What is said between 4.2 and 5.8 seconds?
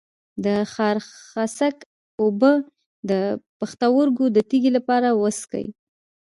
د تیږې لپاره وڅښئ